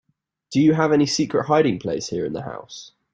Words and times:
Do 0.49 0.59
you 0.59 0.73
have 0.73 0.91
any 0.91 1.05
secret 1.05 1.45
hiding 1.45 1.77
place 1.77 2.07
here 2.09 2.25
in 2.25 2.33
the 2.33 2.41
house? 2.41 2.93